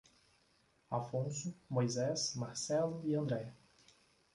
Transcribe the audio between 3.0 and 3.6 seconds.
e André